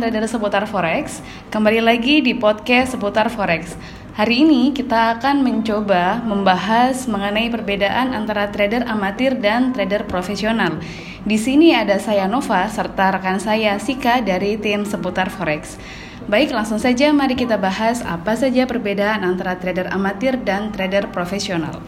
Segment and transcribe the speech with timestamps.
[0.00, 1.22] trader seputar forex.
[1.50, 3.74] Kembali lagi di podcast seputar forex.
[4.14, 10.78] Hari ini kita akan mencoba membahas mengenai perbedaan antara trader amatir dan trader profesional.
[11.26, 15.80] Di sini ada saya Nova serta rekan saya Sika dari tim seputar forex.
[16.24, 21.82] Baik, langsung saja mari kita bahas apa saja perbedaan antara trader amatir dan trader profesional.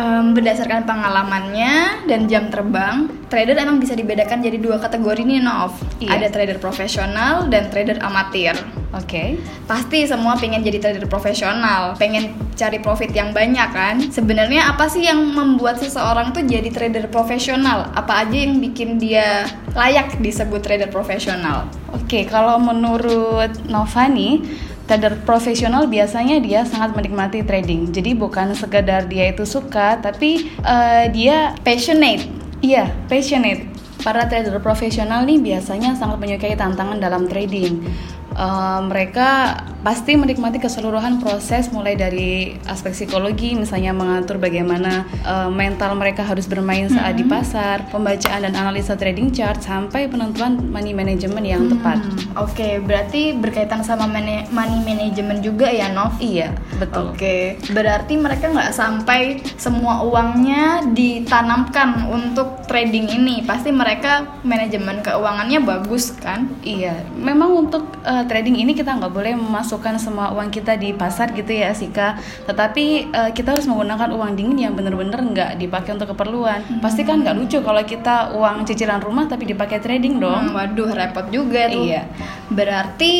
[0.00, 5.76] Um, berdasarkan pengalamannya dan jam terbang, trader emang bisa dibedakan jadi dua kategori nih, Nov.
[6.00, 6.16] Iya.
[6.16, 8.56] Ada trader profesional dan trader amatir.
[8.96, 9.36] Oke.
[9.68, 14.00] Pasti semua pengen jadi trader profesional, pengen cari profit yang banyak kan?
[14.08, 17.92] Sebenarnya apa sih yang membuat seseorang tuh jadi trader profesional?
[17.92, 19.44] Apa aja yang bikin dia
[19.76, 21.68] layak disebut trader profesional?
[21.92, 24.40] Oke, kalau menurut Nova nih,
[24.90, 27.94] trader profesional biasanya dia sangat menikmati trading.
[27.94, 32.26] Jadi bukan sekedar dia itu suka, tapi eh, dia Passionate.
[32.58, 33.70] iya passionate.
[34.02, 37.86] Para trader profesional nih biasanya sangat menyukai tantangan dalam trading.
[38.34, 45.96] Eh, mereka pasti menikmati keseluruhan proses mulai dari aspek psikologi, misalnya mengatur bagaimana eh, mental
[45.96, 51.46] mereka harus bermain saat di pasar, pembacaan dan analisa trading chart sampai penentuan money management
[51.46, 51.98] yang tepat.
[52.00, 56.16] Hmm, Oke, berarti berkaitan sama mane- money management juga ya, Nov?
[56.20, 57.12] Iya, betul.
[57.12, 63.42] Oke, berarti mereka nggak sampai semua uangnya ditanamkan untuk trading ini.
[63.44, 66.48] Pasti mereka manajemen keuangannya bagus kan?
[66.60, 69.34] Iya, memang untuk uh, trading ini kita nggak boleh
[69.70, 72.18] memasukkan semua uang kita di pasar gitu ya Sika.
[72.50, 76.82] Tetapi uh, kita harus menggunakan uang dingin yang benar-benar nggak dipakai untuk keperluan.
[76.82, 80.50] Pasti kan nggak lucu kalau kita uang cicilan rumah tapi dipakai trading dong.
[80.50, 81.86] Hmm, waduh, repot juga tuh.
[81.86, 82.02] Iya.
[82.50, 83.14] Berarti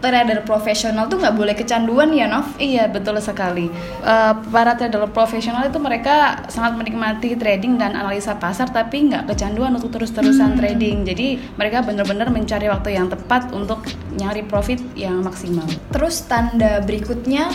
[0.00, 2.56] trader profesional tuh nggak boleh kecanduan ya, Nov?
[2.56, 3.68] Iya betul sekali.
[4.00, 9.76] Uh, para trader profesional itu mereka sangat menikmati trading dan analisa pasar, tapi nggak kecanduan
[9.76, 11.04] untuk terus-terusan trading.
[11.04, 13.84] Jadi mereka benar-benar mencari waktu yang tepat untuk
[14.16, 15.68] nyari profit yang maksimal.
[15.92, 17.52] Terus tanda berikutnya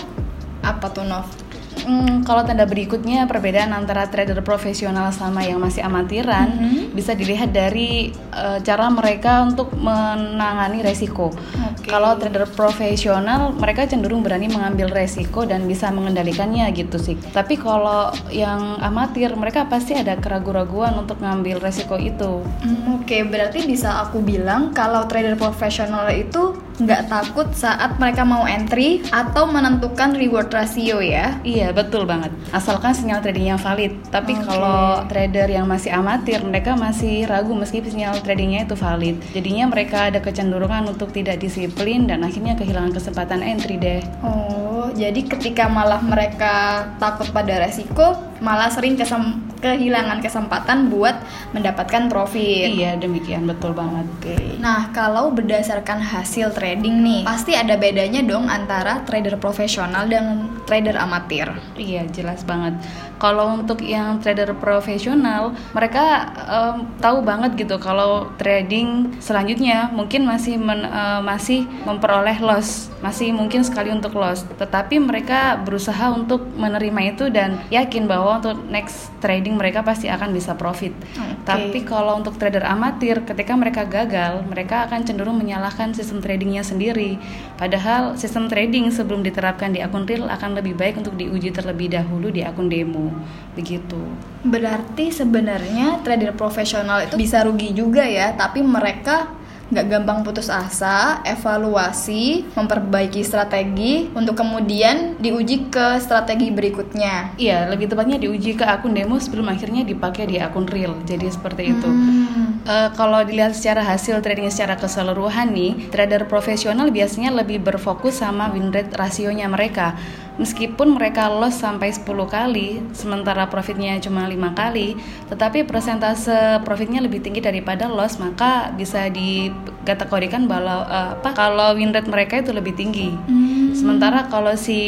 [0.65, 1.44] apa tuh, Nov?
[1.83, 6.95] Hmm, kalau tanda berikutnya perbedaan antara trader profesional sama yang masih amatiran Mhm.
[6.95, 11.31] bisa dilihat dari eh, cara mereka untuk menangani resiko.
[11.31, 11.87] Oke.
[11.87, 17.15] Kalau trader profesional mereka cenderung berani mengambil resiko dan bisa mengendalikannya gitu sih.
[17.31, 22.43] Tapi kalau yang amatir mereka pasti ada keraguan-raguan untuk mengambil resiko itu.
[22.61, 28.43] Hmm, Oke, berarti bisa aku bilang kalau trader profesional itu nggak takut saat mereka mau
[28.43, 31.39] entry atau menentukan reward ratio ya.
[31.47, 32.35] Iya betul banget.
[32.51, 33.95] Asalkan sinyal tradingnya valid.
[34.11, 34.43] Tapi Oke.
[34.43, 39.15] kalau trader yang masih amatir, mereka masih ragu meski sinyal tradingnya itu valid.
[39.31, 44.01] Jadinya mereka ada kecenderungan untuk tidak disiplin dan akhirnya kehilangan kesempatan entry deh.
[44.19, 51.17] Oh, jadi ketika malah mereka takut pada resiko, malah sering kesem- kehilangan kesempatan buat
[51.57, 52.69] mendapatkan profit.
[52.69, 54.05] Iya demikian betul banget.
[54.21, 54.61] Oke.
[54.61, 60.93] Nah, kalau berdasarkan hasil trading nih, pasti ada bedanya dong antara trader profesional dan trader
[61.01, 61.49] amatir.
[61.73, 62.77] Iya jelas banget.
[63.17, 70.59] Kalau untuk yang trader profesional, mereka em, tahu banget gitu kalau trading selanjutnya mungkin masih
[70.59, 74.43] men- eh, masih memperoleh loss, masih mungkin sekali untuk loss.
[74.59, 80.35] Tetapi mereka berusaha untuk menerima itu dan yakin bahwa untuk next trading mereka pasti akan
[80.35, 80.91] bisa profit.
[81.15, 81.47] Oke.
[81.47, 87.15] Tapi kalau untuk trader amatir, ketika mereka gagal, mereka akan cenderung menyalahkan sistem tradingnya sendiri.
[87.55, 92.29] Padahal sistem trading sebelum diterapkan di akun real akan lebih baik untuk diuji terlebih dahulu
[92.29, 93.09] di akun demo.
[93.55, 93.99] Begitu.
[94.43, 99.31] Berarti sebenarnya trader profesional itu bisa rugi juga ya, tapi mereka
[99.75, 107.35] nggak gampang putus asa, evaluasi, memperbaiki strategi untuk kemudian diuji ke strategi berikutnya.
[107.35, 110.95] Iya, lebih tepatnya diuji ke akun demo sebelum akhirnya dipakai di akun real.
[111.03, 111.89] Jadi seperti itu.
[111.91, 112.63] Hmm.
[112.65, 118.49] Eh, kalau dilihat secara hasil trading secara keseluruhan nih, trader profesional biasanya lebih berfokus sama
[118.49, 119.93] win rate rasionya mereka.
[120.35, 124.99] Meskipun mereka loss sampai 10 kali, sementara profitnya cuma lima kali,
[125.31, 131.95] tetapi persentase profitnya lebih tinggi daripada loss, maka bisa dikategorikan bahwa eh, apa kalau win
[131.95, 133.15] rate mereka itu lebih tinggi.
[133.15, 133.71] Hmm.
[133.71, 134.79] Sementara kalau si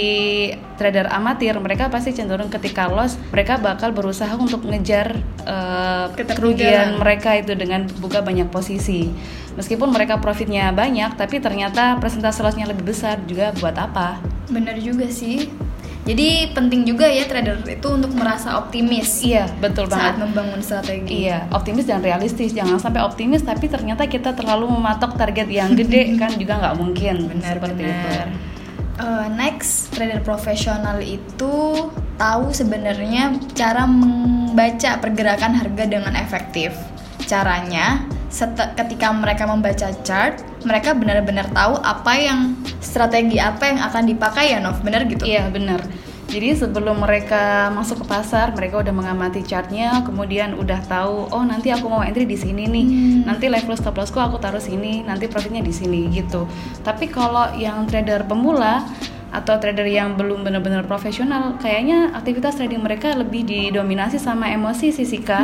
[0.75, 5.15] trader amatir, mereka pasti cenderung ketika loss, mereka bakal berusaha untuk ngejar
[6.11, 6.35] Ketertinggalan.
[6.35, 9.07] kerugian mereka itu dengan buka banyak posisi.
[9.55, 14.37] Meskipun mereka profitnya banyak, tapi ternyata persentase lossnya lebih besar juga buat apa?
[14.47, 15.49] Bener juga sih.
[16.07, 20.23] Jadi penting juga ya trader itu untuk merasa optimis Iya, betul saat banget.
[20.23, 21.27] membangun strategi.
[21.27, 22.55] Iya, optimis dan realistis.
[22.55, 27.15] Jangan sampai optimis tapi ternyata kita terlalu mematok target yang gede kan juga nggak mungkin.
[27.27, 27.91] Benar seperti itu.
[28.07, 28.27] benar.
[28.97, 31.53] Eh, next, trader profesional itu
[32.17, 36.71] tahu sebenarnya cara membaca pergerakan harga dengan efektif.
[37.27, 38.07] Caranya,
[38.73, 42.39] ketika mereka membaca chart, mereka benar-benar tahu apa yang
[42.83, 45.81] strategi apa yang akan dipakai ya Nov benar gitu Iya benar.
[46.27, 51.71] Jadi sebelum mereka masuk ke pasar, mereka udah mengamati chartnya, kemudian udah tahu, oh nanti
[51.71, 52.85] aku mau entry di sini nih,
[53.23, 56.43] nanti level stop lossku aku taruh sini, nanti profitnya di sini gitu.
[56.83, 58.83] Tapi kalau yang trader pemula
[59.31, 65.07] atau trader yang belum benar-benar profesional, kayaknya aktivitas trading mereka lebih didominasi sama emosi sih
[65.07, 65.44] Sika.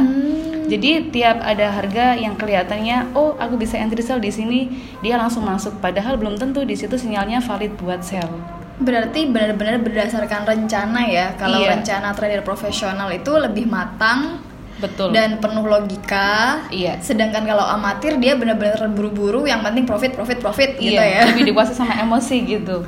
[0.64, 4.72] Jadi tiap ada harga yang kelihatannya, oh aku bisa entry sell di sini,
[5.04, 5.78] dia langsung masuk.
[5.84, 8.32] Padahal belum tentu di situ sinyalnya valid buat sell.
[8.80, 11.36] Berarti benar-benar berdasarkan rencana ya.
[11.38, 11.78] Kalau Iya.
[11.78, 14.42] rencana trader profesional itu lebih matang
[14.82, 15.14] Betul.
[15.14, 16.66] dan penuh logika.
[16.74, 16.98] Iya.
[17.00, 21.30] Sedangkan kalau amatir dia benar-benar terburu-buru, yang penting profit, profit, profit gitu iya, ya.
[21.30, 22.82] lebih dikuasai sama emosi gitu.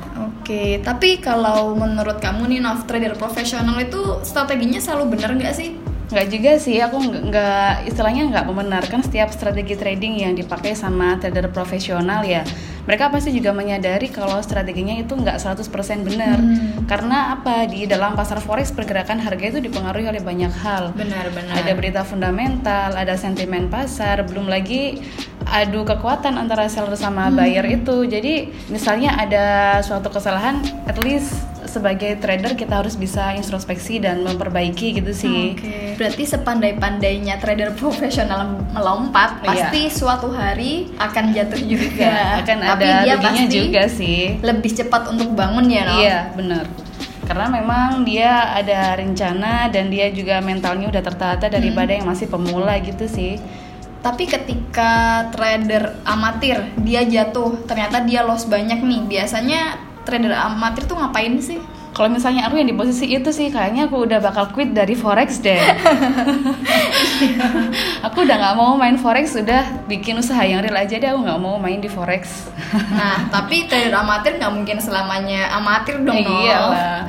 [0.46, 5.74] Oke, tapi kalau menurut kamu nih Nov, trader profesional itu strateginya selalu benar nggak sih?
[6.06, 11.50] Nggak juga sih, aku nggak- istilahnya nggak membenarkan setiap strategi trading yang dipakai sama trader
[11.50, 12.46] profesional ya.
[12.86, 16.38] Mereka pasti juga menyadari kalau strateginya itu nggak 100% benar.
[16.86, 17.66] Karena apa?
[17.66, 20.94] Di dalam pasar forex pergerakan harga itu dipengaruhi oleh banyak hal.
[20.94, 21.58] Benar-benar.
[21.58, 25.02] Ada berita fundamental, ada sentimen pasar, belum lagi
[25.46, 28.04] adu kekuatan antara seller sama buyer itu.
[28.04, 28.34] Jadi
[28.66, 29.46] misalnya ada
[29.80, 31.32] suatu kesalahan, at least
[31.66, 35.52] sebagai trader kita harus bisa introspeksi dan memperbaiki gitu sih.
[35.52, 35.94] Oke.
[35.94, 39.48] Berarti sepandai-pandainya trader profesional melompat, Iya.
[39.70, 42.06] pasti suatu hari akan jatuh juga.
[42.06, 44.38] Ya, akan Tapi ada dia pasti juga sih.
[44.40, 45.84] lebih cepat untuk bangun ya?
[45.96, 46.64] Iya, benar.
[47.26, 52.78] Karena memang dia ada rencana dan dia juga mentalnya udah tertata daripada yang masih pemula
[52.78, 53.42] gitu sih.
[54.06, 59.02] Tapi ketika trader amatir dia jatuh, ternyata dia loss banyak nih.
[59.02, 61.58] Biasanya trader amatir tuh ngapain sih?
[61.90, 65.42] Kalau misalnya aku yang di posisi itu sih kayaknya aku udah bakal quit dari forex
[65.42, 65.58] deh.
[68.06, 71.10] aku udah nggak mau main forex, udah bikin usaha yang real aja deh.
[71.10, 72.46] Aku nggak mau main di forex.
[72.94, 76.14] Nah, tapi trader amatir nggak mungkin selamanya amatir dong.
[76.14, 77.00] Iya lah.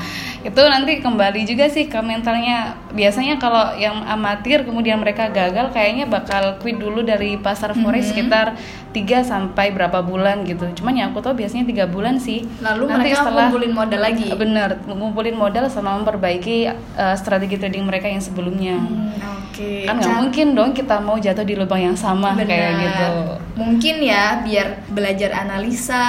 [0.45, 2.78] Itu nanti kembali juga sih ke mentalnya.
[2.94, 8.57] Biasanya kalau yang amatir kemudian mereka gagal kayaknya bakal quit dulu dari pasar forex sekitar
[8.98, 10.66] 3 sampai berapa bulan gitu.
[10.74, 12.42] Cuman yang aku tahu biasanya tiga bulan sih.
[12.58, 14.26] Lalu Nanti mereka setelah- ngumpulin modal lagi.
[14.32, 16.58] Bener, ngumpulin modal sama memperbaiki
[16.96, 18.76] uh, strategi trading mereka yang sebelumnya.
[18.76, 19.14] Hmm,
[19.48, 19.86] Oke.
[19.86, 22.74] Kan nggak Ca- mungkin dong kita mau jatuh di lubang yang sama kayak Benar.
[22.80, 23.10] gitu.
[23.58, 26.06] Mungkin ya biar belajar analisa,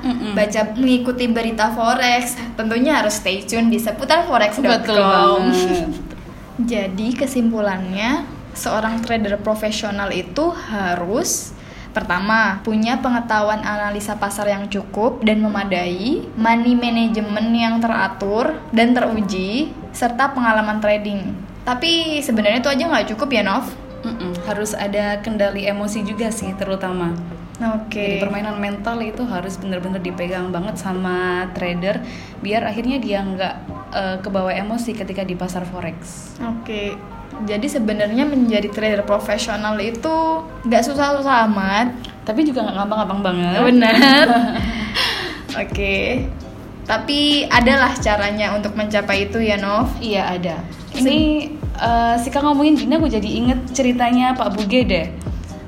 [0.00, 0.34] Mm-mm.
[0.34, 2.22] baca mengikuti berita forex,
[2.52, 4.62] tentunya harus stay tune di seputar forex.com.
[4.64, 5.86] Betul banget.
[6.72, 8.22] Jadi kesimpulannya
[8.52, 11.56] seorang trader profesional itu harus
[11.92, 19.76] Pertama, punya pengetahuan analisa pasar yang cukup dan memadai, money management yang teratur dan teruji,
[19.92, 21.36] serta pengalaman trading.
[21.62, 23.68] Tapi sebenarnya itu aja nggak cukup ya, Nov?
[24.02, 27.14] Mm-mm, Harus ada kendali emosi juga sih terutama.
[27.62, 28.02] Oke.
[28.02, 32.02] Jadi permainan mental itu harus benar-benar dipegang banget sama trader
[32.42, 33.54] biar akhirnya dia nggak
[33.94, 36.34] eh, kebawa emosi ketika di pasar forex.
[36.42, 36.98] Oke,
[37.44, 41.92] jadi sebenarnya menjadi trader profesional itu nggak susah-susah amat.
[42.22, 43.60] Tapi juga nggak gampang-gampang banget.
[43.66, 44.26] Benar.
[45.62, 46.26] Oke,
[46.88, 49.92] tapi adalah caranya untuk mencapai itu ya, Nov.
[50.00, 50.56] Iya ada.
[50.96, 51.18] Ini
[51.76, 55.06] eh, Sika ngomongin gini aku jadi inget ceritanya Pak Buge deh.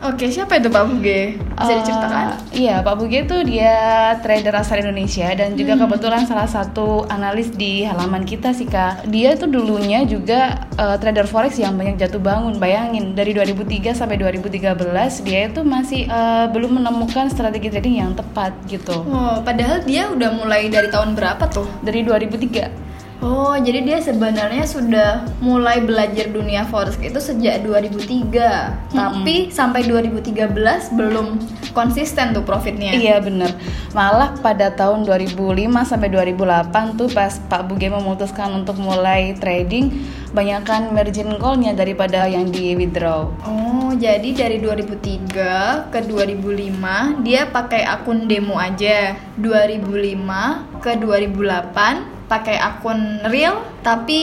[0.05, 1.41] Oke, siapa itu Pak Buge?
[1.41, 2.25] Bisa Eh, diceritakan?
[2.53, 3.73] Iya, Pak Buge itu dia
[4.21, 9.09] trader asal Indonesia dan juga kebetulan salah satu analis di halaman kita sih Kak.
[9.09, 12.61] Dia itu dulunya juga eh, trader forex yang banyak jatuh bangun.
[12.61, 14.77] Bayangin dari 2003 sampai 2013
[15.25, 19.09] dia itu masih eh, belum menemukan strategi trading yang tepat gitu.
[19.09, 21.65] Oh, padahal dia udah mulai dari tahun berapa tuh?
[21.81, 22.84] Dari 2003.
[23.25, 28.93] Oh, jadi dia sebenarnya sudah mulai belajar dunia forex itu sejak 2003.
[28.93, 31.41] Tapi sampai 2013 belum
[31.73, 32.95] konsisten tuh profitnya.
[32.95, 33.51] Iya bener
[33.97, 39.91] Malah pada tahun 2005 sampai 2008 tuh pas Pak Buge memutuskan untuk mulai trading
[40.31, 47.87] Banyakkan margin call-nya daripada yang di withdraw Oh, jadi dari 2003 ke 2005 dia pakai
[47.87, 49.15] akun demo aja.
[49.39, 54.23] 2005 ke 2008 pakai akun real tapi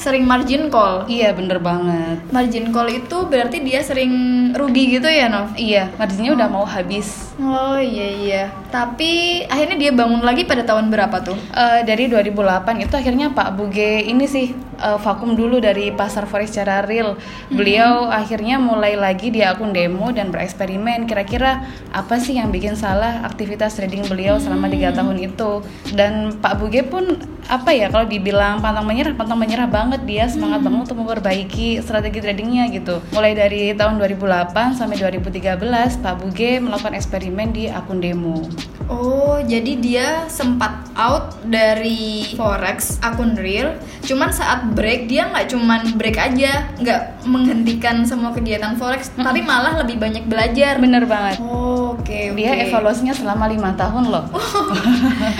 [0.00, 1.04] sering margin call.
[1.04, 4.10] Iya bener banget Margin call itu berarti dia sering
[4.56, 5.52] rugi gitu ya, Nov?
[5.60, 8.42] Iya marginnya udah mau habis Oh iya iya.
[8.70, 11.34] Tapi akhirnya dia bangun lagi pada tahun berapa tuh?
[11.50, 16.54] Eh, Dari 2008 itu akhirnya Pak Buge ini sih eh, vakum dulu dari pasar forex
[16.54, 17.18] secara real
[17.50, 23.26] Beliau akhirnya mulai lagi di akun demo dan bereksperimen Kira-kira apa sih yang bikin salah
[23.26, 27.18] aktivitas trading beliau selama tiga tahun itu Dan Pak Buge pun
[27.50, 30.70] apa ya kalau dibilang pantang menyerah, pantang menyerah banget dia semangat Hmm.
[30.70, 33.02] banget untuk memperbaiki strategi tradingnya gitu.
[33.10, 38.46] Mulai dari tahun 2008 sampai 2013, Pak Buge melakukan eksperimen di akun demo.
[38.86, 43.74] Oh, jadi dia sempat out dari forex akun real.
[44.04, 49.80] Cuman saat break dia nggak cuman break aja, nggak menghentikan semua kegiatan forex, tapi malah
[49.80, 50.76] lebih banyak belajar.
[50.78, 51.40] Bener banget.
[51.40, 52.68] Oh, Oke, Dia oke.
[52.68, 54.28] evaluasinya selama lima tahun loh.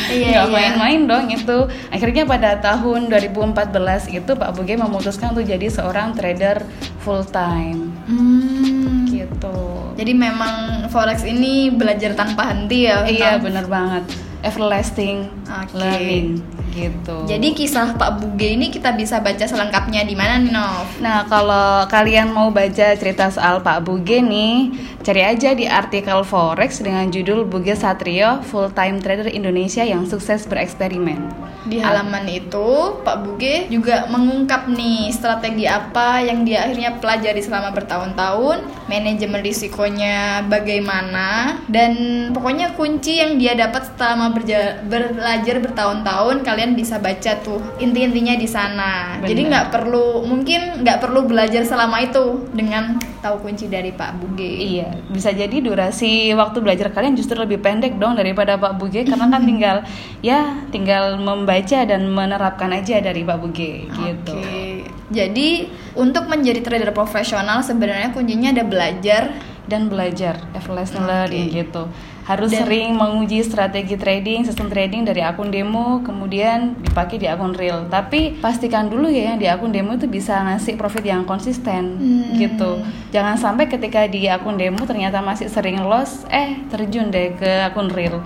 [0.08, 0.54] Iya, Nggak iya.
[0.56, 1.58] main-main dong itu.
[1.92, 6.64] Akhirnya pada tahun 2014 itu Pak Buge memutuskan untuk jadi seorang trader
[7.04, 7.92] full time.
[8.08, 9.04] Hmm.
[9.04, 9.58] Gitu.
[10.00, 13.04] Jadi memang forex ini belajar tanpa henti ya.
[13.04, 13.44] Iya Nam?
[13.44, 14.04] bener banget.
[14.40, 15.76] Everlasting Oke.
[15.76, 16.40] learning
[16.74, 17.30] gitu.
[17.30, 20.86] Jadi kisah Pak Buge ini kita bisa baca selengkapnya di mana nih, Nov?
[20.98, 24.74] Nah, kalau kalian mau baca cerita soal Pak Buge nih,
[25.06, 30.44] cari aja di artikel Forex dengan judul Buge Satrio, Full Time Trader Indonesia yang sukses
[30.50, 31.30] bereksperimen.
[31.64, 37.72] Di halaman itu, Pak Buge juga mengungkap nih strategi apa yang dia akhirnya pelajari selama
[37.72, 41.94] bertahun-tahun, manajemen risikonya bagaimana, dan
[42.36, 48.48] pokoknya kunci yang dia dapat selama berja- belajar bertahun-tahun kalian bisa baca tuh inti-intinya di
[48.48, 49.20] sana.
[49.20, 49.28] Benar.
[49.28, 54.48] Jadi nggak perlu mungkin nggak perlu belajar selama itu dengan tahu kunci dari Pak Buge.
[54.48, 59.28] Iya, bisa jadi durasi waktu belajar kalian justru lebih pendek dong daripada Pak Buge karena
[59.28, 59.84] kan tinggal
[60.24, 64.40] ya tinggal membaca dan menerapkan aja dari Pak Buge gitu.
[64.40, 64.88] Oke.
[65.12, 65.68] Jadi
[66.00, 71.08] untuk menjadi trader profesional sebenarnya kuncinya ada belajar Dan belajar everlasting Oke.
[71.08, 71.88] learning gitu.
[72.24, 77.52] Harus Dan- sering menguji strategi trading, sistem trading dari akun demo, kemudian dipakai di akun
[77.52, 77.84] real.
[77.86, 82.32] Tapi pastikan dulu ya yang di akun demo itu bisa ngasih profit yang konsisten Hmm.
[82.34, 82.80] gitu.
[83.12, 87.92] Jangan sampai ketika di akun demo ternyata masih sering loss, eh terjun deh ke akun
[87.92, 88.24] real.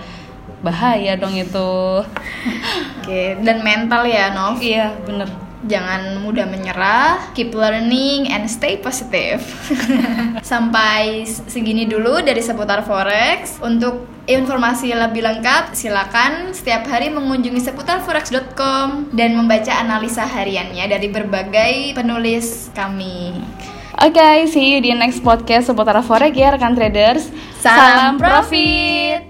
[0.59, 1.69] Bahaya dong itu.
[2.99, 4.59] Oke, dan mental ya, Nov.
[4.59, 5.27] iya, bener.
[5.67, 9.43] Jangan mudah menyerah, keep learning and stay positive.
[10.51, 13.59] Sampai segini dulu dari seputar forex.
[13.59, 21.91] Untuk informasi lebih lengkap, silakan setiap hari mengunjungi seputarforex.com dan membaca analisa hariannya dari berbagai
[21.91, 23.35] penulis kami.
[23.99, 27.27] Oke, see you di next podcast seputar forex ya rekan traders.
[27.59, 29.28] Salam profit.